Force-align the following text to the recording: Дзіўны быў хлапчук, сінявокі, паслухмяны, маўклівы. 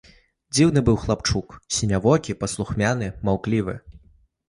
Дзіўны 0.55 0.83
быў 0.87 0.97
хлапчук, 1.03 1.47
сінявокі, 1.77 2.37
паслухмяны, 2.43 3.15
маўклівы. 3.31 3.81